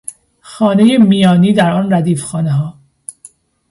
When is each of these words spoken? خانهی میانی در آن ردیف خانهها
خانهی 0.39 0.97
میانی 0.97 1.53
در 1.53 1.71
آن 1.71 1.93
ردیف 1.93 2.21
خانهها 2.23 2.77